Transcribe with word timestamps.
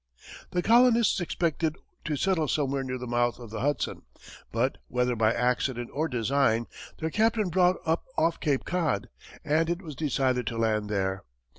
The 0.49 0.63
colonists 0.63 1.19
expected 1.21 1.75
to 2.05 2.15
settle 2.15 2.47
somewhere 2.47 2.83
near 2.83 2.97
the 2.97 3.05
mouth 3.05 3.37
of 3.37 3.51
the 3.51 3.59
Hudson, 3.59 4.01
but, 4.51 4.79
whether 4.87 5.15
by 5.15 5.31
accident 5.31 5.91
or 5.93 6.07
design, 6.07 6.65
their 6.97 7.11
captain 7.11 7.49
brought 7.49 7.75
up 7.85 8.05
off 8.17 8.39
Cape 8.39 8.65
Cod, 8.65 9.09
and 9.45 9.69
it 9.69 9.83
was 9.83 9.95
decided 9.95 10.47
to 10.47 10.57
land 10.57 10.89
there. 10.89 11.23